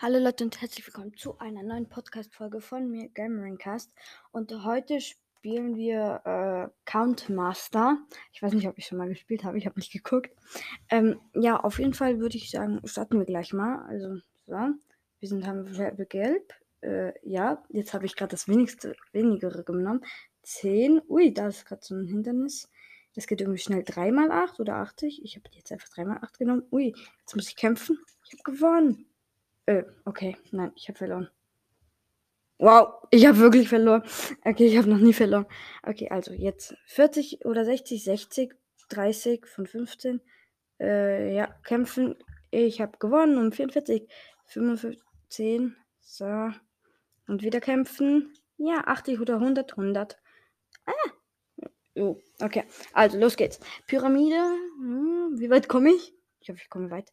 Hallo 0.00 0.20
Leute 0.20 0.44
und 0.44 0.60
herzlich 0.60 0.86
willkommen 0.86 1.16
zu 1.16 1.40
einer 1.40 1.64
neuen 1.64 1.88
Podcast-Folge 1.88 2.60
von 2.60 2.88
mir, 2.88 3.08
Gameringcast. 3.08 3.90
Und 4.30 4.52
heute 4.64 5.00
spielen 5.00 5.74
wir 5.74 6.20
äh, 6.24 6.68
Count. 6.84 7.28
Ich 7.28 8.40
weiß 8.40 8.52
nicht, 8.52 8.68
ob 8.68 8.78
ich 8.78 8.86
schon 8.86 8.98
mal 8.98 9.08
gespielt 9.08 9.42
habe, 9.42 9.58
ich 9.58 9.66
habe 9.66 9.76
nicht 9.76 9.90
geguckt. 9.90 10.30
Ähm, 10.88 11.18
ja, 11.34 11.58
auf 11.58 11.80
jeden 11.80 11.94
Fall 11.94 12.20
würde 12.20 12.36
ich 12.36 12.48
sagen, 12.48 12.80
starten 12.84 13.18
wir 13.18 13.26
gleich 13.26 13.52
mal. 13.52 13.84
Also, 13.88 14.20
so. 14.46 14.52
Wir 15.18 15.28
sind 15.28 15.44
haben 15.48 15.76
wir 15.76 15.90
gelb. 16.06 16.54
Äh, 16.80 17.14
ja, 17.28 17.64
jetzt 17.68 17.92
habe 17.92 18.06
ich 18.06 18.14
gerade 18.14 18.30
das 18.30 18.46
wenigste, 18.46 18.94
wenigere 19.10 19.64
genommen. 19.64 20.04
10. 20.44 21.02
Ui, 21.08 21.34
da 21.34 21.48
ist 21.48 21.66
gerade 21.66 21.82
so 21.84 21.96
ein 21.96 22.06
Hindernis. 22.06 22.70
Das 23.16 23.26
geht 23.26 23.40
irgendwie 23.40 23.58
schnell 23.58 23.82
3 23.82 24.12
mal 24.12 24.30
8 24.30 24.60
oder 24.60 24.76
80. 24.76 25.24
Ich 25.24 25.34
habe 25.34 25.50
jetzt 25.54 25.72
einfach 25.72 25.88
3 25.88 26.04
mal 26.04 26.18
8 26.18 26.38
genommen. 26.38 26.62
Ui, 26.70 26.94
jetzt 27.18 27.34
muss 27.34 27.48
ich 27.48 27.56
kämpfen. 27.56 27.98
Ich 28.24 28.34
habe 28.34 28.44
gewonnen. 28.44 29.07
Äh, 29.68 29.84
okay. 30.06 30.34
Nein, 30.50 30.72
ich 30.76 30.88
habe 30.88 30.96
verloren. 30.96 31.28
Wow, 32.56 33.06
ich 33.10 33.26
habe 33.26 33.36
wirklich 33.36 33.68
verloren. 33.68 34.02
Okay, 34.42 34.66
ich 34.66 34.78
habe 34.78 34.88
noch 34.88 34.98
nie 34.98 35.12
verloren. 35.12 35.44
Okay, 35.82 36.08
also 36.08 36.32
jetzt 36.32 36.74
40 36.86 37.44
oder 37.44 37.66
60, 37.66 38.02
60, 38.02 38.54
30 38.88 39.46
von 39.46 39.66
15. 39.66 40.22
Äh, 40.80 41.34
ja, 41.34 41.48
kämpfen. 41.64 42.16
Ich 42.50 42.80
habe 42.80 42.96
gewonnen 42.96 43.36
um 43.36 43.52
44, 43.52 44.08
55, 44.46 45.02
10. 45.28 45.76
So. 46.00 46.50
Und 47.26 47.42
wieder 47.42 47.60
kämpfen. 47.60 48.32
Ja, 48.56 48.84
80 48.86 49.20
oder 49.20 49.34
100, 49.34 49.72
100. 49.72 50.18
Ah. 50.86 50.92
Oh, 51.94 52.16
okay. 52.40 52.64
Also, 52.94 53.18
los 53.18 53.36
geht's. 53.36 53.60
Pyramide. 53.86 54.40
Hm, 54.78 55.34
wie 55.38 55.50
weit 55.50 55.68
komme 55.68 55.90
ich? 55.90 56.14
Ich 56.40 56.48
hoffe, 56.48 56.60
ich 56.62 56.70
komme 56.70 56.90
weit. 56.90 57.12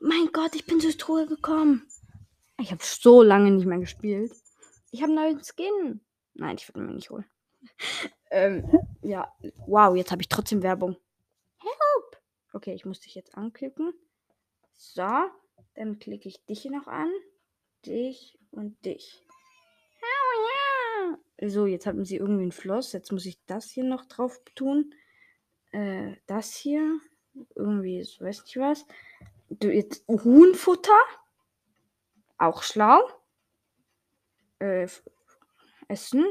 Mein 0.00 0.28
Gott, 0.32 0.54
ich 0.54 0.66
bin 0.66 0.80
zur 0.80 0.96
Truhe 0.96 1.26
gekommen. 1.26 1.86
Ich 2.60 2.70
habe 2.70 2.82
so 2.82 3.22
lange 3.22 3.50
nicht 3.50 3.66
mehr 3.66 3.78
gespielt. 3.78 4.32
Ich 4.90 5.02
habe 5.02 5.12
einen 5.12 5.22
neuen 5.22 5.44
Skin. 5.44 6.00
Nein, 6.34 6.56
ich 6.58 6.68
würde 6.68 6.80
mir 6.80 6.94
nicht 6.94 7.10
holen. 7.10 7.24
ähm, 8.30 8.68
ja, 9.02 9.32
wow, 9.66 9.94
jetzt 9.96 10.10
habe 10.10 10.22
ich 10.22 10.28
trotzdem 10.28 10.62
Werbung. 10.62 10.96
Help! 11.58 12.22
Okay, 12.52 12.74
ich 12.74 12.84
muss 12.84 13.00
dich 13.00 13.14
jetzt 13.14 13.36
anklicken. 13.36 13.92
So, 14.74 15.08
dann 15.74 15.98
klicke 15.98 16.28
ich 16.28 16.44
dich 16.46 16.62
hier 16.62 16.72
noch 16.72 16.86
an. 16.86 17.10
Dich 17.86 18.38
und 18.50 18.84
dich. 18.84 19.24
Oh 20.02 21.12
ja! 21.40 21.48
So, 21.48 21.66
jetzt 21.66 21.86
haben 21.86 22.04
sie 22.04 22.16
irgendwie 22.16 22.46
ein 22.46 22.52
Floss. 22.52 22.92
Jetzt 22.92 23.12
muss 23.12 23.26
ich 23.26 23.38
das 23.46 23.70
hier 23.70 23.84
noch 23.84 24.04
drauf 24.06 24.40
tun. 24.54 24.94
Äh, 25.70 26.16
das 26.26 26.54
hier 26.54 27.00
irgendwie, 27.54 28.02
so 28.02 28.24
weiß 28.24 28.42
nicht 28.42 28.56
was. 28.56 28.86
Jetzt 29.48 30.06
Huhnfutter. 30.08 30.98
Auch 32.38 32.62
schlau. 32.62 33.00
Äh, 34.58 34.88
Essen. 35.88 36.26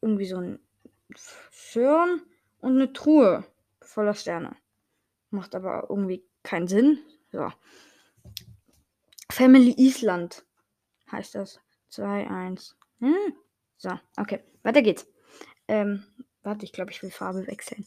Irgendwie 0.00 0.26
so 0.26 0.38
ein 0.38 0.58
Schirm 1.50 2.22
und 2.60 2.72
eine 2.72 2.92
Truhe 2.92 3.44
voller 3.80 4.14
Sterne. 4.14 4.56
Macht 5.30 5.54
aber 5.54 5.86
irgendwie 5.88 6.24
keinen 6.42 6.68
Sinn. 6.68 6.98
So. 7.30 7.52
Family 9.30 9.74
Island 9.78 10.44
heißt 11.10 11.34
das. 11.34 11.60
2, 11.90 12.28
1. 12.28 12.76
Hm. 13.00 13.34
So, 13.76 13.90
okay. 14.16 14.42
Weiter 14.62 14.82
geht's. 14.82 15.06
Ähm, 15.68 16.04
warte, 16.42 16.64
ich 16.64 16.72
glaube, 16.72 16.90
ich 16.90 17.02
will 17.02 17.10
Farbe 17.10 17.46
wechseln. 17.46 17.86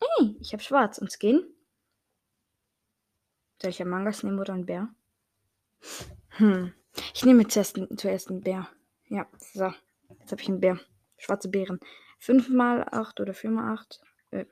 Hey, 0.00 0.36
ich 0.40 0.52
habe 0.52 0.62
schwarz. 0.62 0.98
Und 0.98 1.12
Skin? 1.12 1.53
Soll 3.64 3.70
ich 3.70 3.80
ein 3.80 3.88
Mangas 3.88 4.22
nehmen 4.22 4.38
oder 4.38 4.52
ein 4.52 4.66
Bär? 4.66 4.90
Hm. 6.36 6.74
Ich 7.14 7.24
nehme 7.24 7.48
zuerst, 7.48 7.80
zuerst 7.96 8.28
einen 8.28 8.42
Bär. 8.42 8.68
Ja, 9.08 9.26
so. 9.38 9.72
Jetzt 10.20 10.32
habe 10.32 10.42
ich 10.42 10.48
einen 10.48 10.60
Bär. 10.60 10.78
Schwarze 11.16 11.48
Beeren. 11.48 11.80
5 12.18 12.50
mal 12.50 12.86
8 12.92 13.20
oder 13.20 13.32
4 13.32 13.50
mal 13.50 13.72
8. 13.72 14.02
Äh, 14.32 14.44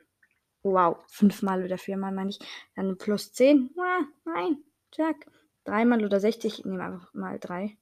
wow. 0.63 0.97
5 1.09 1.43
mal 1.43 1.63
oder 1.63 1.77
4 1.77 1.95
mal 1.95 2.11
meine 2.11 2.31
ich. 2.31 2.39
Dann 2.75 2.97
plus 2.97 3.33
10. 3.33 3.75
Ah, 3.77 3.99
nein. 4.25 4.63
Jack. 4.91 5.27
3 5.65 5.85
mal 5.85 6.03
oder 6.03 6.19
60. 6.19 6.61
Ich 6.61 6.65
nehme 6.65 6.83
einfach 6.83 7.13
mal 7.13 7.37
3. 7.37 7.77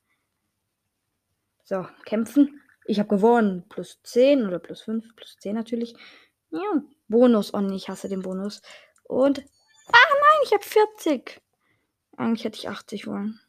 So, 1.64 1.88
kämpfen. 2.04 2.60
Ich 2.84 3.00
habe 3.00 3.08
gewonnen. 3.08 3.64
Plus 3.70 4.02
10 4.04 4.46
oder 4.48 4.60
plus 4.60 4.82
5. 4.82 5.16
Plus 5.16 5.38
10 5.40 5.56
natürlich. 5.56 5.96
Ja, 6.50 6.84
Bonus. 7.08 7.54
Oh 7.54 7.62
nee, 7.62 7.78
ich 7.78 7.88
hasse 7.88 8.10
den 8.10 8.22
Bonus. 8.22 8.62
Und. 9.06 9.40
Ah 9.94 9.98
nein, 10.10 10.31
ich 10.44 10.54
habe 10.54 10.64
40. 10.64 11.42
Eigentlich 12.18 12.44
hätte 12.44 12.60
ich 12.60 12.70
80 12.70 13.08
wollen. 13.08 13.40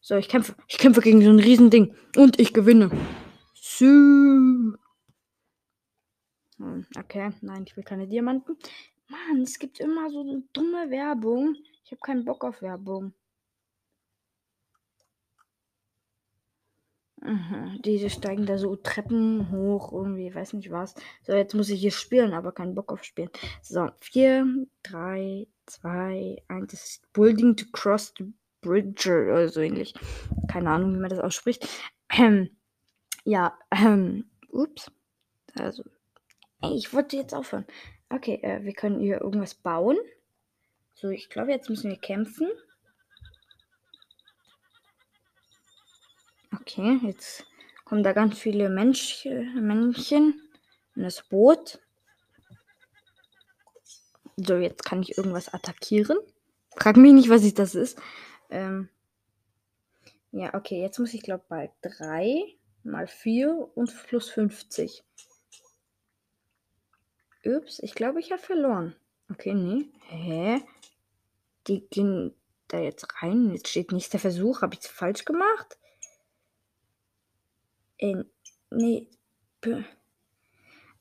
So, 0.00 0.16
ich 0.16 0.28
kämpfe. 0.28 0.54
Ich 0.68 0.78
kämpfe 0.78 1.00
gegen 1.00 1.22
so 1.22 1.30
ein 1.30 1.38
Riesending. 1.38 1.94
Und 2.16 2.38
ich 2.40 2.52
gewinne. 2.52 2.90
So. 3.54 3.84
Hm, 3.84 4.76
okay, 6.98 7.32
nein, 7.40 7.64
ich 7.66 7.76
will 7.76 7.84
keine 7.84 8.06
Diamanten. 8.06 8.56
Mann, 9.08 9.42
es 9.42 9.58
gibt 9.58 9.80
immer 9.80 10.10
so 10.10 10.42
dumme 10.52 10.90
Werbung. 10.90 11.56
Ich 11.84 11.90
habe 11.90 12.00
keinen 12.00 12.24
Bock 12.24 12.44
auf 12.44 12.62
Werbung. 12.62 13.12
Mhm, 17.22 17.82
diese 17.84 18.08
steigen 18.08 18.46
da 18.46 18.56
so 18.56 18.76
Treppen 18.76 19.50
hoch, 19.50 19.92
irgendwie, 19.92 20.34
weiß 20.34 20.54
nicht 20.54 20.70
was. 20.70 20.94
So, 21.22 21.34
jetzt 21.34 21.54
muss 21.54 21.68
ich 21.68 21.80
hier 21.80 21.90
spielen, 21.90 22.32
aber 22.32 22.52
keinen 22.52 22.74
Bock 22.74 22.92
auf 22.92 23.04
Spielen. 23.04 23.30
So, 23.60 23.90
4, 24.00 24.66
3, 24.82 25.46
2, 25.66 26.42
1. 26.48 26.70
Das 26.70 26.84
ist 26.84 27.12
Building 27.12 27.56
to 27.56 27.66
Cross 27.72 28.14
the 28.18 28.32
Bridge 28.62 29.10
oder 29.10 29.48
so 29.48 29.60
ähnlich. 29.60 29.94
Keine 30.48 30.70
Ahnung, 30.70 30.94
wie 30.94 30.98
man 30.98 31.10
das 31.10 31.20
ausspricht. 31.20 31.68
Ähm, 32.10 32.56
ja, 33.24 33.58
ähm, 33.70 34.30
ups. 34.50 34.90
Also, 35.58 35.84
ey, 36.62 36.74
ich 36.74 36.92
wollte 36.94 37.16
jetzt 37.16 37.34
aufhören. 37.34 37.66
Okay, 38.08 38.40
äh, 38.42 38.64
wir 38.64 38.72
können 38.72 39.00
hier 39.00 39.20
irgendwas 39.20 39.54
bauen. 39.54 39.98
So, 40.94 41.08
ich 41.10 41.28
glaube, 41.28 41.50
jetzt 41.50 41.68
müssen 41.68 41.90
wir 41.90 41.98
kämpfen. 41.98 42.48
Okay, 46.72 47.00
jetzt 47.02 47.46
kommen 47.84 48.04
da 48.04 48.12
ganz 48.12 48.38
viele 48.38 48.68
Mensch, 48.68 49.24
Männchen 49.24 50.40
in 50.94 51.02
das 51.02 51.22
Boot. 51.22 51.80
So, 54.36 54.54
jetzt 54.56 54.84
kann 54.84 55.02
ich 55.02 55.18
irgendwas 55.18 55.52
attackieren. 55.52 56.16
Frag 56.76 56.96
mich 56.96 57.12
nicht, 57.12 57.28
was 57.28 57.42
ich 57.42 57.54
das 57.54 57.74
ist. 57.74 58.00
Ähm 58.50 58.88
ja, 60.30 60.54
okay, 60.54 60.80
jetzt 60.80 61.00
muss 61.00 61.12
ich 61.12 61.22
glaube 61.22 61.44
bei 61.48 61.72
3 61.82 62.44
mal 62.84 63.08
4 63.08 63.70
und 63.74 63.92
plus 64.06 64.30
50. 64.30 65.02
Ups, 67.44 67.80
ich 67.80 67.94
glaube, 67.94 68.20
ich 68.20 68.30
habe 68.30 68.40
verloren. 68.42 68.94
Okay, 69.28 69.54
nee. 69.54 69.88
Hä? 70.06 70.62
Die 71.66 71.88
gehen 71.88 72.32
da 72.68 72.78
jetzt 72.78 73.08
rein. 73.22 73.50
Jetzt 73.50 73.68
steht 73.68 73.90
nächster 73.90 74.20
Versuch. 74.20 74.62
Habe 74.62 74.74
ich 74.74 74.80
es 74.80 74.86
falsch 74.86 75.24
gemacht? 75.24 75.79
Äh, 78.00 78.24
nee. 78.70 79.08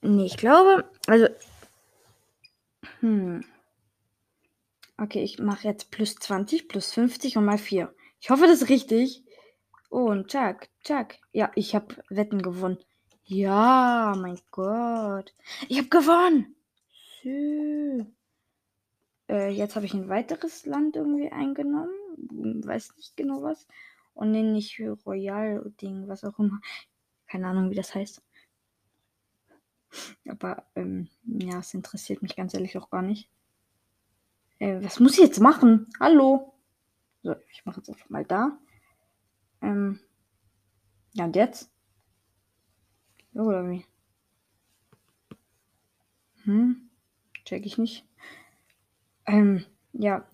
Nee, 0.01 0.25
ich 0.25 0.37
glaube, 0.37 0.89
also. 1.07 1.27
Hm. 2.99 3.43
Okay, 4.97 5.23
ich 5.23 5.39
mache 5.39 5.67
jetzt 5.67 5.91
plus 5.91 6.15
20, 6.15 6.67
plus 6.67 6.91
50 6.91 7.37
und 7.37 7.45
mal 7.45 7.57
4. 7.57 7.93
Ich 8.19 8.29
hoffe, 8.29 8.47
das 8.47 8.61
ist 8.61 8.69
richtig. 8.69 9.23
Und 9.89 10.27
Chuck, 10.27 10.67
Chuck. 10.83 11.15
Ja, 11.31 11.51
ich 11.55 11.73
habe 11.73 11.95
Wetten 12.09 12.41
gewonnen. 12.41 12.77
Ja, 13.23 14.13
mein 14.17 14.39
Gott. 14.51 15.33
Ich 15.69 15.77
habe 15.77 15.87
gewonnen. 15.87 16.55
Äh, 19.29 19.49
jetzt 19.49 19.75
habe 19.75 19.85
ich 19.85 19.93
ein 19.93 20.09
weiteres 20.09 20.65
Land 20.65 20.97
irgendwie 20.97 21.31
eingenommen. 21.31 21.93
Weiß 22.65 22.95
nicht 22.97 23.15
genau 23.15 23.41
was. 23.41 23.67
Und 24.19 24.31
nenne 24.31 24.51
nicht 24.51 24.77
Royal-Ding, 25.05 26.09
was 26.09 26.25
auch 26.25 26.37
immer. 26.39 26.59
Keine 27.25 27.47
Ahnung, 27.47 27.69
wie 27.69 27.75
das 27.75 27.95
heißt. 27.95 28.21
Aber 30.27 30.65
ähm, 30.75 31.07
ja, 31.23 31.59
es 31.59 31.73
interessiert 31.73 32.21
mich 32.21 32.35
ganz 32.35 32.53
ehrlich 32.53 32.77
auch 32.77 32.89
gar 32.89 33.01
nicht. 33.01 33.29
Äh, 34.59 34.83
was 34.83 34.99
muss 34.99 35.13
ich 35.13 35.19
jetzt 35.23 35.39
machen? 35.39 35.87
Hallo? 36.01 36.53
So, 37.23 37.33
ich 37.49 37.63
mache 37.63 37.77
jetzt 37.77 37.89
einfach 37.89 38.09
mal 38.09 38.25
da. 38.25 38.59
Ähm, 39.61 40.01
ja, 41.13 41.23
und 41.23 41.37
jetzt? 41.37 41.71
Oder 43.33 43.69
wie? 43.69 43.85
Hm? 46.43 46.89
Check 47.45 47.65
ich 47.65 47.77
nicht. 47.77 48.05
Ähm, 49.25 49.65
ja. 49.93 50.27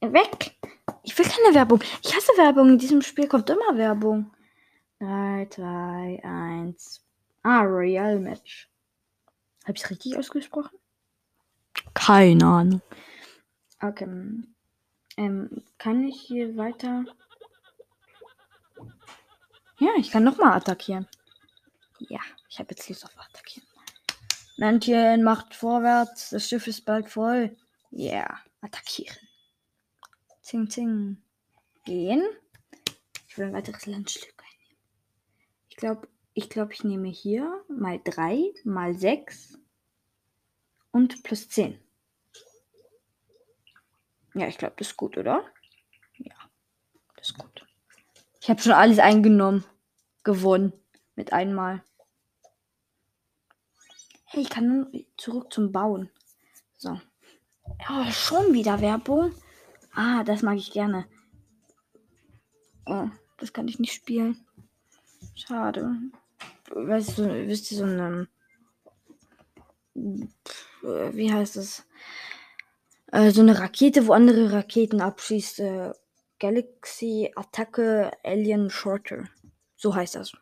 Weg! 0.00 0.56
Ich 1.12 1.18
will 1.18 1.26
keine 1.26 1.54
Werbung. 1.54 1.82
Ich 2.02 2.16
hasse 2.16 2.32
Werbung. 2.38 2.70
In 2.70 2.78
diesem 2.78 3.02
Spiel 3.02 3.28
kommt 3.28 3.50
immer 3.50 3.76
Werbung. 3.76 4.32
3, 4.98 5.46
2, 5.50 6.22
1. 6.24 7.04
Ah, 7.42 7.60
Royal 7.64 8.18
Match. 8.18 8.70
Habe 9.64 9.76
ich 9.76 9.84
es 9.84 9.90
richtig 9.90 10.16
ausgesprochen? 10.16 10.78
Keine 11.92 12.46
Ahnung. 12.46 12.80
Okay. 13.82 14.06
Ähm, 15.18 15.62
kann 15.76 16.02
ich 16.04 16.18
hier 16.18 16.56
weiter? 16.56 17.04
Ja, 19.80 19.90
ich 19.98 20.10
kann 20.10 20.24
nochmal 20.24 20.54
attackieren. 20.56 21.06
Ja, 21.98 22.20
ich 22.48 22.58
habe 22.58 22.70
jetzt 22.70 22.88
Lust 22.88 23.04
auf 23.04 23.18
attackieren. 23.18 23.68
Männchen 24.56 25.22
macht 25.24 25.54
vorwärts. 25.54 26.30
Das 26.30 26.48
Schiff 26.48 26.66
ist 26.66 26.86
bald 26.86 27.10
voll. 27.10 27.54
Ja, 27.90 28.12
yeah, 28.12 28.40
attackieren. 28.62 29.18
Zing, 30.52 30.68
zing. 30.68 31.16
Gehen. 31.86 32.22
Ich 33.26 33.38
will 33.38 33.46
ein 33.46 33.54
weiteres 33.54 33.86
Landstück 33.86 34.34
einnehmen. 34.38 34.76
Ich 35.70 35.76
glaube, 35.76 36.08
ich 36.34 36.50
glaube, 36.50 36.74
ich 36.74 36.84
nehme 36.84 37.08
hier 37.08 37.64
mal 37.68 37.98
3, 38.04 38.52
mal 38.64 38.94
6 38.94 39.58
und 40.90 41.22
plus 41.22 41.48
10. 41.48 41.80
Ja, 44.34 44.46
ich 44.46 44.58
glaube, 44.58 44.74
das 44.76 44.88
ist 44.88 44.98
gut, 44.98 45.16
oder? 45.16 45.42
Ja, 46.18 46.34
das 47.16 47.30
ist 47.30 47.38
gut. 47.38 47.66
Ich 48.42 48.50
habe 48.50 48.60
schon 48.60 48.72
alles 48.72 48.98
eingenommen. 48.98 49.64
Gewonnen. 50.22 50.74
Mit 51.14 51.32
einmal. 51.32 51.82
Hey, 54.26 54.42
ich 54.42 54.50
kann 54.50 54.66
nun 54.68 55.06
zurück 55.16 55.50
zum 55.50 55.72
Bauen. 55.72 56.10
So. 56.76 57.00
Oh, 57.88 58.10
schon 58.10 58.52
wieder 58.52 58.82
Werbung. 58.82 59.34
Ah, 59.94 60.24
das 60.24 60.42
mag 60.42 60.56
ich 60.56 60.72
gerne. 60.72 61.06
Oh, 62.86 63.08
das 63.38 63.52
kann 63.52 63.68
ich 63.68 63.78
nicht 63.78 63.92
spielen. 63.92 64.44
Schade. 65.34 65.96
Weißt 66.70 67.18
du, 67.18 67.46
wisst 67.46 67.70
ihr, 67.72 67.78
so 67.78 67.84
eine. 67.84 68.28
Wie 69.94 71.32
heißt 71.32 71.56
es? 71.56 71.86
Äh, 73.12 73.30
so 73.30 73.42
eine 73.42 73.58
Rakete, 73.58 74.06
wo 74.06 74.12
andere 74.12 74.52
Raketen 74.52 75.00
abschießt. 75.00 75.60
Äh, 75.60 75.92
Galaxy 76.40 77.30
Attacke 77.36 78.10
Alien 78.24 78.70
Shorter. 78.70 79.28
So 79.76 79.94
heißt 79.94 80.16
das. 80.16 80.32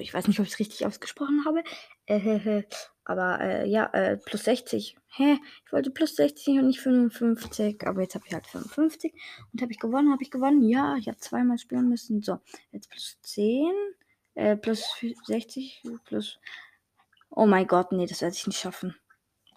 Ich 0.00 0.14
weiß 0.14 0.28
nicht, 0.28 0.38
ob 0.40 0.46
ich 0.46 0.52
es 0.52 0.58
richtig 0.58 0.86
ausgesprochen 0.86 1.44
habe. 1.44 1.62
Äh, 2.06 2.62
aber 3.04 3.40
äh, 3.40 3.68
ja, 3.68 3.86
äh, 3.92 4.16
plus 4.16 4.44
60. 4.44 4.96
Hä? 5.08 5.38
Ich 5.66 5.72
wollte 5.72 5.90
plus 5.90 6.16
60 6.16 6.58
und 6.58 6.66
nicht 6.68 6.80
55. 6.80 7.86
Aber 7.86 8.02
jetzt 8.02 8.14
habe 8.14 8.24
ich 8.26 8.34
halt 8.34 8.46
55. 8.46 9.12
Und 9.52 9.62
habe 9.62 9.72
ich 9.72 9.78
gewonnen? 9.78 10.12
Habe 10.12 10.22
ich 10.22 10.30
gewonnen? 10.30 10.62
Ja, 10.62 10.96
ich 10.96 11.08
habe 11.08 11.18
zweimal 11.18 11.58
spielen 11.58 11.88
müssen. 11.88 12.22
So, 12.22 12.38
jetzt 12.70 12.90
plus 12.90 13.18
10. 13.22 13.72
Äh, 14.34 14.56
plus 14.56 14.84
60. 15.26 15.82
Plus. 16.04 16.38
Oh 17.30 17.46
mein 17.46 17.66
Gott, 17.66 17.92
nee, 17.92 18.06
das 18.06 18.20
werde 18.20 18.36
ich 18.36 18.46
nicht 18.46 18.60
schaffen. 18.60 18.94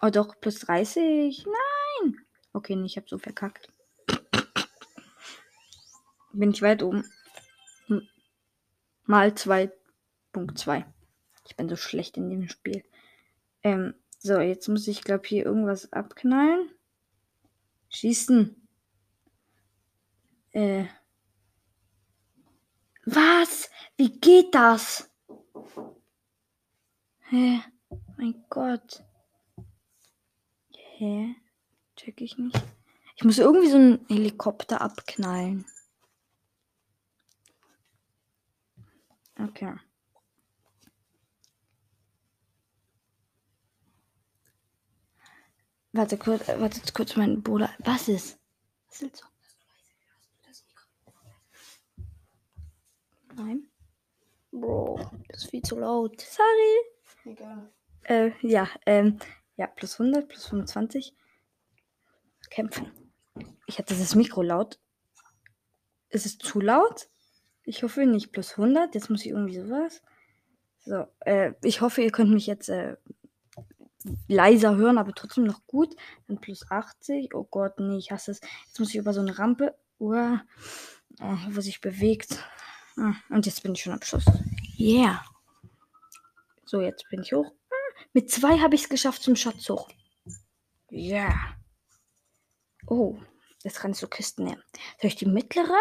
Oh 0.02 0.10
doch, 0.10 0.40
plus 0.40 0.60
30. 0.60 1.46
Nein! 1.46 2.16
Okay, 2.52 2.76
nee, 2.76 2.86
ich 2.86 2.96
habe 2.96 3.08
so 3.08 3.18
verkackt. 3.18 3.68
Bin 6.32 6.50
ich 6.50 6.62
weit 6.62 6.82
oben. 6.82 7.04
Mal 9.06 9.36
2.2. 10.44 10.84
Ich 11.46 11.56
bin 11.56 11.68
so 11.68 11.76
schlecht 11.76 12.16
in 12.16 12.30
dem 12.30 12.48
Spiel. 12.48 12.84
Ähm, 13.62 13.94
so, 14.18 14.40
jetzt 14.40 14.68
muss 14.68 14.88
ich, 14.88 15.02
glaube 15.02 15.26
hier 15.26 15.44
irgendwas 15.44 15.92
abknallen. 15.92 16.70
Schießen. 17.88 18.68
Äh. 20.52 20.86
Was? 23.04 23.70
Wie 23.96 24.18
geht 24.18 24.54
das? 24.54 25.10
Hä? 27.28 27.60
Mein 28.16 28.44
Gott. 28.48 29.04
Hä? 30.74 31.34
Check 31.96 32.20
ich 32.20 32.36
nicht. 32.36 32.60
Ich 33.16 33.24
muss 33.24 33.38
irgendwie 33.38 33.70
so 33.70 33.76
einen 33.76 34.06
Helikopter 34.08 34.80
abknallen. 34.80 35.64
Okay. 39.38 39.74
Warte 45.96 46.18
kurz, 46.18 46.46
äh, 46.46 46.60
warte 46.60 46.80
kurz, 46.92 47.16
mein 47.16 47.42
Bruder. 47.42 47.70
Was 47.78 48.08
ist? 48.08 48.38
Was 48.88 49.00
ist 49.00 49.16
so? 49.16 49.26
Nein. 53.34 53.66
Bro, 54.50 55.10
das 55.28 55.44
ist 55.44 55.50
viel 55.50 55.62
zu 55.62 55.78
laut. 55.78 56.20
Sorry. 56.20 57.32
Egal. 57.32 57.72
Äh, 58.04 58.30
ja, 58.42 58.68
ähm, 58.84 59.18
ja, 59.56 59.66
plus 59.66 59.98
100, 59.98 60.28
plus 60.28 60.46
25. 60.46 61.14
Kämpfen. 62.50 62.92
Ich 63.66 63.78
hatte 63.78 63.94
das 63.94 64.14
Mikro 64.14 64.42
laut. 64.42 64.78
Ist 66.10 66.26
es 66.26 66.36
zu 66.36 66.60
laut? 66.60 67.08
Ich 67.64 67.82
hoffe 67.82 68.04
nicht. 68.04 68.32
Plus 68.32 68.52
100. 68.52 68.94
Jetzt 68.94 69.08
muss 69.08 69.24
ich 69.24 69.30
irgendwie 69.30 69.58
sowas. 69.58 70.02
So, 70.84 71.06
äh, 71.20 71.54
ich 71.62 71.80
hoffe, 71.80 72.02
ihr 72.02 72.12
könnt 72.12 72.30
mich 72.30 72.46
jetzt 72.46 72.68
äh, 72.68 72.96
leiser 74.28 74.76
hören, 74.76 74.98
aber 74.98 75.12
trotzdem 75.14 75.44
noch 75.44 75.66
gut. 75.66 75.94
Dann 76.26 76.40
plus 76.40 76.70
80. 76.70 77.34
Oh 77.34 77.44
Gott, 77.44 77.78
nee, 77.78 77.98
ich 77.98 78.10
hasse 78.10 78.32
es. 78.32 78.40
Jetzt 78.66 78.78
muss 78.78 78.90
ich 78.90 78.96
über 78.96 79.12
so 79.12 79.20
eine 79.20 79.38
Rampe. 79.38 79.74
Uh, 79.98 80.36
oh, 81.20 81.36
wo 81.50 81.60
sich 81.60 81.80
bewegt. 81.80 82.44
Ah, 82.98 83.14
und 83.30 83.46
jetzt 83.46 83.62
bin 83.62 83.74
ich 83.74 83.82
schon 83.82 83.92
am 83.92 84.02
Schluss. 84.02 84.24
Yeah. 84.78 85.24
So, 86.64 86.80
jetzt 86.80 87.08
bin 87.10 87.22
ich 87.22 87.32
hoch. 87.32 87.52
Ah, 87.70 88.04
mit 88.12 88.30
zwei 88.30 88.58
habe 88.58 88.74
ich 88.74 88.82
es 88.82 88.88
geschafft 88.88 89.22
zum 89.22 89.36
Schatz 89.36 89.68
hoch. 89.68 89.88
Yeah. 90.90 91.56
Oh, 92.86 93.18
jetzt 93.62 93.80
kannst 93.80 94.02
du 94.02 94.06
Kisten 94.06 94.44
nehmen. 94.44 94.62
Soll 95.00 95.08
ich 95.08 95.16
die 95.16 95.26
mittlere? 95.26 95.78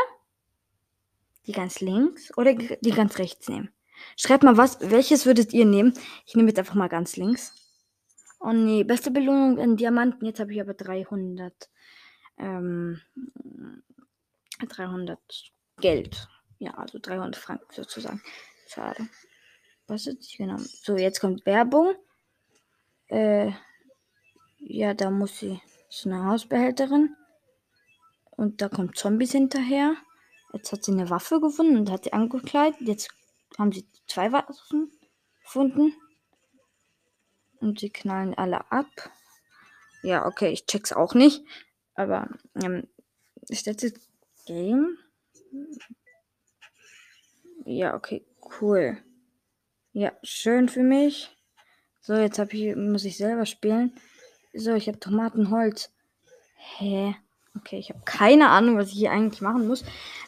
Die 1.45 1.51
ganz 1.51 1.80
links 1.80 2.36
oder 2.38 2.54
die 2.54 2.92
ganz 2.92 3.18
rechts 3.18 3.48
nehmen? 3.48 3.69
Schreibt 4.18 4.44
mal 4.44 4.57
was, 4.57 4.80
welches 4.81 5.25
würdet 5.25 5.54
ihr 5.54 5.66
nehmen? 5.66 5.94
Ich 6.25 6.36
nehme 6.36 6.50
jetzt 6.50 6.60
einfach 6.60 6.75
mal 6.75 6.89
ganz 6.89 7.18
links. 7.18 7.54
Oh 8.45 8.53
nee, 8.53 8.83
beste 8.83 9.09
Belohnung 9.09 9.57
in 9.57 9.75
Diamanten. 9.75 10.24
Jetzt 10.24 10.39
habe 10.39 10.53
ich 10.53 10.62
aber 10.62 10.75
300. 10.75 11.68
Ähm, 12.38 13.01
300 14.69 15.19
Geld. 15.81 16.27
Ja, 16.59 16.75
also 16.75 17.00
300 17.00 17.36
Franken 17.36 17.74
sozusagen. 17.74 18.21
Schade. 18.68 19.07
Was 19.88 20.06
ist 20.06 20.38
genau? 20.38 20.57
So, 20.57 20.95
jetzt 20.95 21.19
kommt 21.21 21.44
Werbung. 21.47 21.95
Äh, 23.07 23.51
ja, 24.59 24.94
da 24.94 25.09
muss 25.09 25.39
sie. 25.39 25.59
Das 25.88 25.97
ist 25.97 26.06
eine 26.06 26.25
Hausbehälterin. 26.25 27.15
Und 28.30 28.62
da 28.62 28.69
kommt 28.69 28.95
Zombies 28.95 29.31
hinterher. 29.31 29.95
Jetzt 30.54 30.71
hat 30.71 30.83
sie 30.83 30.92
eine 30.92 31.09
Waffe 31.09 31.42
gefunden 31.42 31.78
und 31.78 31.90
hat 31.90 32.04
sie 32.04 32.14
angekleidet. 32.14 32.80
Jetzt 32.81 33.09
haben 33.57 33.71
sie 33.71 33.87
zwei 34.06 34.31
Waffen 34.31 34.92
gefunden. 35.42 35.94
Und 37.59 37.80
sie 37.80 37.90
knallen 37.90 38.33
alle 38.33 38.71
ab. 38.71 39.12
Ja, 40.04 40.26
okay, 40.26 40.50
ich 40.50 40.66
check's 40.66 40.94
auch 40.94 41.14
nicht. 41.14 41.44
Aber 41.95 42.30
ähm, 42.62 42.88
ist 43.50 43.68
das 43.68 43.81
jetzt 43.81 44.09
Game? 44.45 44.97
Ja, 47.66 47.95
okay, 47.95 48.24
cool. 48.62 48.97
Ja, 49.94 50.12
schön 50.24 50.69
für 50.69 50.83
mich. 50.83 51.35
So, 52.02 52.14
jetzt 52.14 52.38
hab 52.38 52.54
ich, 52.54 52.76
muss 52.76 53.06
ich 53.06 53.18
selber 53.18 53.45
spielen. 53.45 53.94
So, 54.54 54.74
ich 54.74 54.88
habe 54.88 55.00
Tomatenholz. 55.00 55.92
Hä? 56.56 57.16
Okay, 57.57 57.80
ich 57.80 57.90
habe 57.90 58.02
keine 58.06 58.50
Ahnung, 58.50 58.78
was 58.78 58.90
ich 58.90 58.97
hier 58.97 59.12
eigentlich 59.12 59.42
machen 59.42 59.68
muss. 59.68 59.83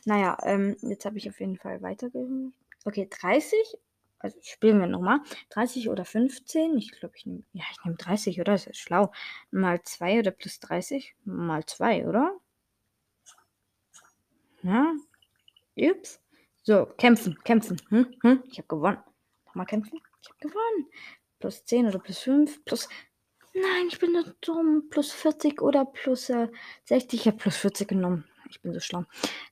Naja, 0.06 0.38
ähm, 0.44 0.78
jetzt 0.82 1.06
habe 1.06 1.18
ich 1.18 1.30
auf 1.30 1.40
jeden 1.40 1.58
Fall 1.58 1.82
weitergehört. 1.82 2.54
Okay, 2.86 3.08
30 3.10 3.78
also 4.20 4.38
spielen 4.42 4.80
wir 4.80 4.88
nochmal. 4.88 5.20
30 5.50 5.90
oder 5.90 6.06
15. 6.06 6.78
Ich 6.78 6.92
glaube, 6.92 7.16
ich 7.18 7.26
nehme. 7.26 7.44
Ja, 7.54 7.64
ich 7.72 7.84
nehme 7.84 7.98
30, 7.98 8.40
oder? 8.40 8.54
Das 8.54 8.68
ist 8.68 8.78
schlau. 8.78 9.12
Mal 9.52 9.82
2 9.84 10.20
oder 10.20 10.32
plus 10.32 10.60
30? 10.60 11.16
Mal 11.26 11.66
2, 11.66 12.08
oder? 12.08 12.38
Ja. 14.64 14.94
Ups. 15.76 16.20
So, 16.64 16.86
kämpfen, 16.98 17.38
kämpfen. 17.44 17.82
Hm? 17.90 18.14
Hm? 18.24 18.44
Ich 18.52 18.58
habe 18.58 18.68
gewonnen. 18.68 18.98
Nochmal 19.46 19.68
kämpfen. 19.68 20.02
Ich 20.22 20.30
habe 20.30 20.40
gewonnen. 20.40 20.90
Plus 21.40 21.64
10 21.66 21.88
oder 21.88 22.00
plus 22.00 22.18
5. 22.20 22.66
Plus. 22.66 22.90
Nein, 23.54 23.88
ich 23.88 24.00
bin 24.00 24.14
nur 24.14 24.26
dumm. 24.42 24.90
Plus 24.90 25.14
40 25.14 25.62
oder 25.62 25.86
plus 25.86 26.30
äh, 26.30 26.50
60. 26.86 27.20
Ich 27.22 27.28
habe 27.28 27.38
plus 27.38 27.58
40 27.58 27.88
genommen. 27.88 28.26
Ich 28.50 28.62
bin 28.62 28.74
so 28.74 28.80
schlau. 28.80 29.06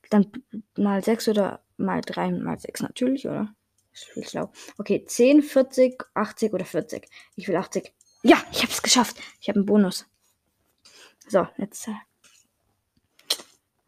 Dann 0.10 0.31
mal 0.75 1.03
6 1.03 1.29
oder 1.29 1.63
mal 1.77 2.01
3 2.01 2.31
mal 2.31 2.57
6 2.60 2.81
natürlich, 2.81 3.27
oder? 3.27 3.54
Schlau. 3.95 4.51
Okay, 4.77 5.05
10, 5.05 5.41
40, 5.41 6.03
80 6.13 6.53
oder 6.53 6.65
40. 6.65 7.07
Ich 7.35 7.47
will 7.47 7.55
80. 7.55 7.93
Ja, 8.23 8.43
ich 8.51 8.61
habe 8.61 8.71
es 8.71 8.81
geschafft. 8.81 9.17
Ich 9.39 9.49
habe 9.49 9.59
einen 9.59 9.65
Bonus. 9.65 10.05
So, 11.27 11.47
jetzt 11.57 11.87
äh, 11.87 11.93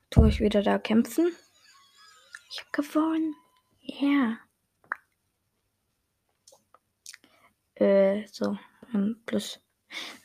tue 0.09 0.29
ich 0.29 0.39
wieder 0.39 0.63
da 0.63 0.79
kämpfen. 0.79 1.35
Ich 2.49 2.59
habe 2.59 2.69
gewonnen. 2.71 3.35
Ja. 3.81 4.07
Yeah. 4.07 4.39
Äh, 7.75 8.27
so, 8.31 8.57
ähm, 8.93 9.21
plus. 9.25 9.59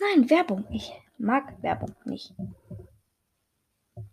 Nein, 0.01 0.31
Werbung. 0.31 0.67
Ich 0.71 0.93
mag 1.19 1.63
Werbung 1.63 1.95
nicht. 2.05 2.33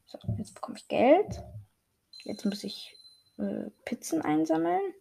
So, 0.06 0.20
jetzt 0.38 0.56
bekomme 0.56 0.78
ich 0.78 0.88
Geld. 0.88 1.42
Jetzt 2.24 2.46
muss 2.46 2.64
ich 2.64 2.98
äh, 3.38 3.70
Pizzen 3.86 4.22
einsammeln, 4.22 4.94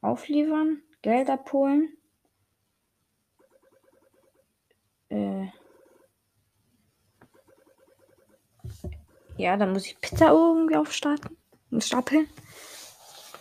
aufliefern, 0.00 0.82
Geld 1.02 1.30
abholen. 1.30 1.96
Äh, 5.08 5.48
ja, 9.36 9.56
dann 9.56 9.72
muss 9.72 9.86
ich 9.86 10.00
Pizza 10.00 10.28
irgendwie 10.28 10.76
aufstarten. 10.76 11.36
Stapeln. 11.78 12.28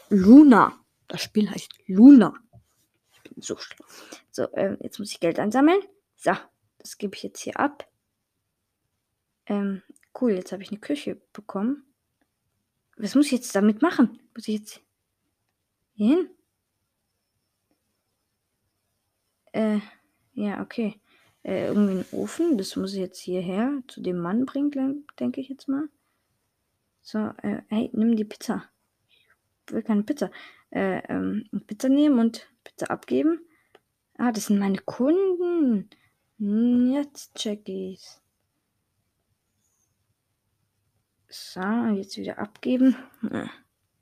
Luna. 0.09 0.73
Das 1.07 1.21
Spiel 1.21 1.49
heißt 1.49 1.71
Luna. 1.87 2.33
Ich 3.11 3.21
bin 3.23 3.41
so 3.41 3.57
schlau. 3.57 3.85
So, 4.31 4.47
ähm, 4.53 4.77
jetzt 4.81 4.99
muss 4.99 5.11
ich 5.11 5.19
Geld 5.19 5.39
einsammeln. 5.39 5.81
So, 6.15 6.33
das 6.77 6.97
gebe 6.97 7.15
ich 7.15 7.23
jetzt 7.23 7.41
hier 7.41 7.59
ab. 7.59 7.87
Ähm, 9.47 9.81
cool, 10.21 10.31
jetzt 10.31 10.51
habe 10.51 10.61
ich 10.61 10.69
eine 10.69 10.79
Küche 10.79 11.15
bekommen. 11.33 11.83
Was 12.97 13.15
muss 13.15 13.27
ich 13.27 13.31
jetzt 13.31 13.55
damit 13.55 13.81
machen? 13.81 14.19
Muss 14.35 14.47
ich 14.47 14.59
jetzt 14.59 14.81
hier 15.93 16.17
hin? 16.17 16.29
Äh, 19.51 19.79
ja, 20.33 20.61
okay. 20.61 20.99
Äh, 21.43 21.67
irgendwie 21.67 21.91
einen 21.93 22.05
Ofen. 22.11 22.57
Das 22.57 22.75
muss 22.75 22.93
ich 22.93 22.99
jetzt 22.99 23.19
hierher 23.19 23.81
zu 23.87 24.01
dem 24.01 24.19
Mann 24.19 24.45
bringen, 24.45 25.05
denke 25.19 25.41
ich 25.41 25.49
jetzt 25.49 25.67
mal. 25.67 25.89
So, 27.01 27.31
äh, 27.41 27.61
hey, 27.67 27.89
nimm 27.93 28.15
die 28.15 28.25
Pizza. 28.25 28.65
Ich 29.65 29.73
will 29.73 29.83
keine 29.83 30.03
Pizza. 30.03 30.31
Äh, 30.71 31.01
ähm, 31.07 31.49
Pizza 31.65 31.89
nehmen 31.89 32.19
und 32.19 32.47
Pizza 32.63 32.89
abgeben. 32.89 33.39
Ah, 34.17 34.31
das 34.31 34.47
sind 34.47 34.59
meine 34.59 34.79
Kunden. 34.79 35.89
Hm, 36.37 36.91
jetzt 36.93 37.35
check 37.35 37.67
ich's. 37.67 38.21
So, 41.29 41.61
jetzt 41.93 42.17
wieder 42.17 42.37
abgeben. 42.37 42.95
Hm, 43.21 43.49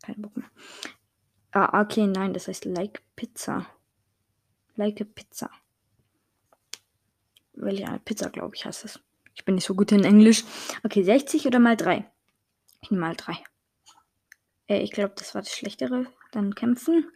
kein 0.02 0.22
Bock 0.22 0.36
mehr. 0.38 0.50
Ah, 1.52 1.82
okay, 1.82 2.08
nein, 2.08 2.34
das 2.34 2.48
heißt 2.48 2.66
Like 2.66 3.02
Pizza. 3.16 3.66
Like 4.78 5.02
a 5.02 5.04
Pizza. 5.04 5.50
Weil 7.54 7.80
ja, 7.80 7.98
Pizza, 8.06 8.30
glaube 8.30 8.56
ich, 8.56 8.66
heißt 8.66 8.86
es. 8.86 9.00
Ich 9.34 9.44
bin 9.44 9.56
nicht 9.56 9.66
so 9.66 9.76
gut 9.76 9.92
in 9.92 10.04
Englisch. 10.04 10.44
Okay, 10.84 11.04
60 11.04 11.46
oder 11.46 11.60
mal 11.60 11.76
3? 11.76 12.10
Ich 12.82 12.92
nehme 12.92 13.02
mal 13.02 13.16
3. 13.16 13.38
Äh, 14.68 14.82
ich 14.82 14.92
glaube, 14.92 15.14
das 15.18 15.36
war 15.36 15.42
das 15.42 15.56
Schlechtere. 15.56 16.06
Dann 16.32 16.56
kämpfen. 16.56 17.12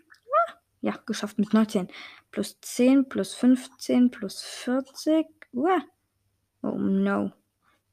Ja, 0.81 0.97
geschafft 1.05 1.37
mit 1.37 1.53
19. 1.53 1.89
Plus 2.31 2.59
10, 2.59 3.07
plus 3.07 3.35
15, 3.35 4.09
plus 4.09 4.41
40. 4.41 5.27
Uah. 5.53 5.83
Oh 6.63 6.71
no. 6.71 7.31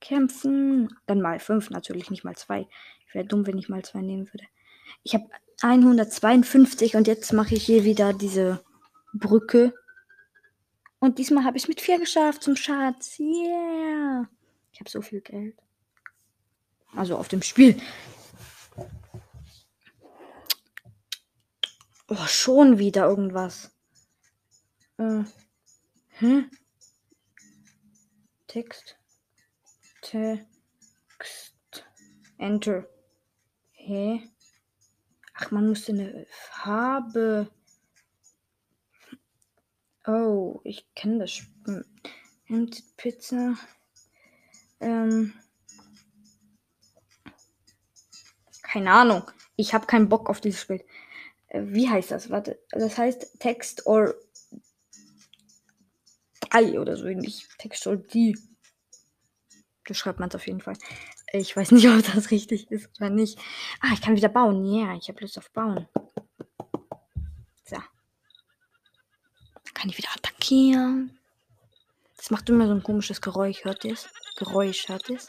Kämpfen. 0.00 0.88
Dann 1.06 1.20
mal 1.20 1.38
5, 1.38 1.70
natürlich 1.70 2.10
nicht 2.10 2.24
mal 2.24 2.36
2. 2.36 2.66
Ich 3.06 3.14
wäre 3.14 3.26
dumm, 3.26 3.46
wenn 3.46 3.58
ich 3.58 3.68
mal 3.68 3.84
2 3.84 4.00
nehmen 4.00 4.26
würde. 4.32 4.44
Ich 5.02 5.14
habe 5.14 5.28
152 5.60 6.96
und 6.96 7.06
jetzt 7.06 7.32
mache 7.32 7.54
ich 7.54 7.64
hier 7.64 7.84
wieder 7.84 8.14
diese 8.14 8.64
Brücke. 9.12 9.74
Und 10.98 11.18
diesmal 11.18 11.44
habe 11.44 11.56
ich 11.56 11.64
es 11.64 11.68
mit 11.68 11.80
4 11.80 11.98
geschafft 11.98 12.42
zum 12.42 12.56
Schatz. 12.56 13.18
Yeah. 13.18 14.28
Ich 14.72 14.80
habe 14.80 14.90
so 14.90 15.00
viel 15.02 15.20
Geld. 15.20 15.58
Also 16.94 17.16
auf 17.16 17.28
dem 17.28 17.42
Spiel. 17.42 17.80
Oh, 22.08 22.26
schon 22.26 22.78
wieder 22.78 23.06
irgendwas. 23.06 23.70
Äh. 24.96 25.24
Hä? 26.08 26.44
Text. 28.46 28.98
Text. 30.00 31.54
Enter. 32.38 32.88
Hä? 33.72 34.30
Ach, 35.34 35.50
man 35.50 35.68
musste 35.68 35.92
eine 35.92 36.26
Farbe. 36.30 37.50
Oh, 40.08 40.62
ich 40.64 40.86
kenne 40.94 41.18
das 41.18 41.32
Spiel. 41.32 41.84
Empty 42.48 42.82
Pizza. 42.96 43.58
Ähm. 44.80 45.34
Keine 48.62 48.90
Ahnung. 48.90 49.30
Ich 49.56 49.74
habe 49.74 49.84
keinen 49.84 50.08
Bock 50.08 50.30
auf 50.30 50.40
dieses 50.40 50.62
Spiel. 50.62 50.82
Äh, 51.48 51.62
wie 51.66 51.90
heißt 51.90 52.10
das? 52.10 52.30
Warte, 52.30 52.58
das 52.70 52.96
heißt 52.96 53.38
Text 53.38 53.84
or 53.84 54.14
I 56.54 56.78
oder 56.78 56.96
so 56.96 57.04
ähnlich. 57.04 57.46
Text 57.58 57.86
or 57.86 57.96
die. 57.98 58.34
So 59.86 59.92
schreibt 59.92 60.20
man 60.20 60.30
es 60.30 60.34
auf 60.34 60.46
jeden 60.46 60.62
Fall. 60.62 60.78
Ich 61.34 61.54
weiß 61.54 61.72
nicht, 61.72 61.86
ob 61.88 62.02
das 62.14 62.30
richtig 62.30 62.70
ist 62.70 62.88
oder 62.98 63.10
nicht. 63.10 63.38
Ah, 63.82 63.92
ich 63.92 64.00
kann 64.00 64.16
wieder 64.16 64.30
bauen. 64.30 64.64
Ja, 64.64 64.86
yeah, 64.86 64.96
ich 64.96 65.10
habe 65.10 65.20
Lust 65.20 65.36
auf 65.36 65.50
Bauen. 65.50 65.86
So. 67.66 67.76
Dann 69.74 69.77
kann 69.88 69.92
ich 69.92 69.98
wieder 69.98 70.14
attackieren. 70.14 71.18
Das 72.18 72.30
macht 72.30 72.48
immer 72.50 72.66
so 72.66 72.74
ein 72.74 72.82
komisches 72.82 73.22
Geräusch. 73.22 73.64
Hört 73.64 73.86
ihr 73.86 73.94
es? 73.94 74.06
Geräusch, 74.36 74.86
hört 74.88 75.08
ihr 75.08 75.16
es? 75.16 75.28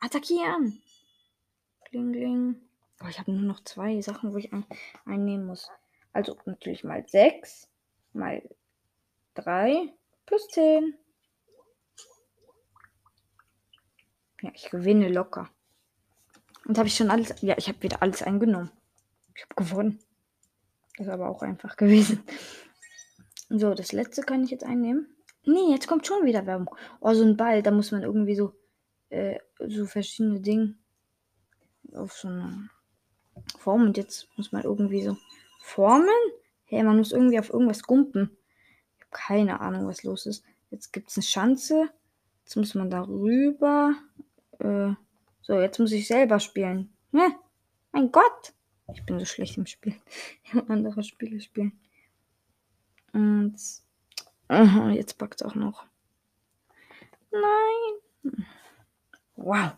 Attackieren! 0.00 0.82
Kling, 1.84 2.12
kling. 2.12 2.56
Oh, 3.00 3.06
ich 3.08 3.20
habe 3.20 3.30
nur 3.30 3.42
noch 3.42 3.62
zwei 3.62 4.00
Sachen, 4.00 4.32
wo 4.32 4.38
ich 4.38 4.52
ein 4.52 4.66
einnehmen 5.04 5.46
muss. 5.46 5.68
Also 6.12 6.36
natürlich 6.44 6.82
mal 6.82 7.06
6 7.06 7.68
mal 8.12 8.42
3 9.34 9.94
plus 10.26 10.48
10. 10.48 10.98
Ja, 14.40 14.50
ich 14.52 14.68
gewinne 14.68 15.08
locker. 15.08 15.48
Und 16.64 16.76
habe 16.76 16.88
ich 16.88 16.96
schon 16.96 17.10
alles. 17.10 17.40
Ja, 17.40 17.56
ich 17.56 17.68
habe 17.68 17.80
wieder 17.82 18.02
alles 18.02 18.22
eingenommen. 18.22 18.72
Ich 19.36 19.42
habe 19.42 19.54
gewonnen. 19.54 20.02
Das 20.96 21.06
ist 21.06 21.12
aber 21.12 21.28
auch 21.28 21.42
einfach 21.42 21.76
gewesen. 21.76 22.22
So, 23.48 23.74
das 23.74 23.92
letzte 23.92 24.22
kann 24.22 24.44
ich 24.44 24.50
jetzt 24.50 24.64
einnehmen. 24.64 25.08
Nee, 25.44 25.70
jetzt 25.70 25.88
kommt 25.88 26.06
schon 26.06 26.24
wieder 26.24 26.46
Werbung. 26.46 26.74
Oh, 27.00 27.12
so 27.14 27.24
ein 27.24 27.36
Ball, 27.36 27.62
da 27.62 27.70
muss 27.70 27.90
man 27.90 28.02
irgendwie 28.02 28.36
so, 28.36 28.52
äh, 29.10 29.38
so 29.58 29.86
verschiedene 29.86 30.40
Dinge 30.40 30.76
auf 31.94 32.12
so 32.12 32.28
eine 32.28 32.70
Form 33.58 33.82
und 33.82 33.96
jetzt 33.96 34.28
muss 34.36 34.52
man 34.52 34.62
irgendwie 34.62 35.02
so 35.02 35.16
formen. 35.60 36.08
Hey, 36.64 36.82
man 36.82 36.96
muss 36.96 37.12
irgendwie 37.12 37.38
auf 37.38 37.50
irgendwas 37.50 37.82
gumpen. 37.82 38.30
Ich 38.96 39.00
habe 39.00 39.10
keine 39.10 39.60
Ahnung, 39.60 39.86
was 39.86 40.04
los 40.04 40.26
ist. 40.26 40.44
Jetzt 40.70 40.92
gibt 40.92 41.10
es 41.10 41.16
eine 41.16 41.24
Schanze. 41.24 41.90
Jetzt 42.44 42.56
muss 42.56 42.74
man 42.74 42.88
darüber. 42.88 43.94
Äh, 44.58 44.92
so, 45.42 45.60
jetzt 45.60 45.78
muss 45.78 45.92
ich 45.92 46.06
selber 46.06 46.40
spielen. 46.40 46.92
Ne? 47.10 47.34
Mein 47.90 48.10
Gott! 48.10 48.54
Ich 48.92 49.04
bin 49.04 49.18
so 49.18 49.24
schlecht 49.24 49.56
im 49.56 49.66
Spiel. 49.66 49.94
Ich 50.44 50.54
will 50.54 50.64
andere 50.68 51.02
Spiele 51.02 51.40
spielen. 51.40 51.78
Und 53.12 53.56
uh, 54.50 54.88
jetzt 54.88 55.18
packt 55.18 55.44
auch 55.44 55.54
noch. 55.54 55.86
Nein. 57.30 58.44
Wow. 59.36 59.72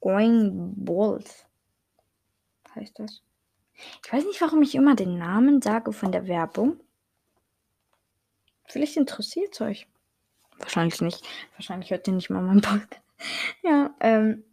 Going 0.00 0.72
Balls 0.84 1.46
heißt 2.74 2.98
das. 2.98 3.22
Ich 4.04 4.12
weiß 4.12 4.24
nicht, 4.24 4.40
warum 4.40 4.62
ich 4.62 4.74
immer 4.74 4.94
den 4.94 5.18
Namen 5.18 5.60
sage 5.60 5.92
von 5.92 6.12
der 6.12 6.26
Werbung. 6.26 6.80
Vielleicht 8.64 8.96
interessiert 8.96 9.54
es 9.54 9.60
euch. 9.60 9.88
Wahrscheinlich 10.58 11.00
nicht. 11.00 11.26
Wahrscheinlich 11.54 11.90
hört 11.90 12.06
ihr 12.06 12.14
nicht 12.14 12.30
mal 12.30 12.42
meinen 12.42 12.62
Podcast. 12.62 13.02
ja, 13.62 13.94
ähm. 14.00 14.44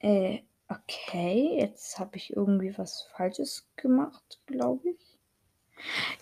Äh, 0.00 0.42
okay. 0.68 1.56
Jetzt 1.58 1.98
habe 1.98 2.16
ich 2.16 2.34
irgendwie 2.34 2.76
was 2.76 3.08
Falsches 3.16 3.66
gemacht, 3.76 4.40
glaube 4.46 4.90
ich. 4.90 5.18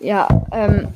Ja, 0.01 0.29
ähm. 0.53 0.89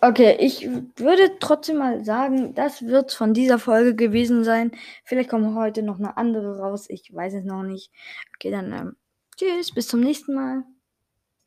Okay, 0.00 0.36
ich 0.38 0.64
würde 0.96 1.40
trotzdem 1.40 1.78
mal 1.78 2.04
sagen, 2.04 2.54
das 2.54 2.86
wird 2.86 3.12
von 3.12 3.34
dieser 3.34 3.58
Folge 3.58 3.96
gewesen 3.96 4.44
sein. 4.44 4.70
Vielleicht 5.02 5.28
kommt 5.28 5.56
heute 5.56 5.82
noch 5.82 5.98
eine 5.98 6.16
andere 6.16 6.60
raus. 6.60 6.86
Ich 6.88 7.12
weiß 7.12 7.34
es 7.34 7.44
noch 7.44 7.64
nicht. 7.64 7.90
Okay, 8.36 8.52
dann 8.52 8.72
ähm, 8.72 8.96
tschüss, 9.36 9.74
bis 9.74 9.88
zum 9.88 9.98
nächsten 9.98 10.34
Mal. 10.34 10.62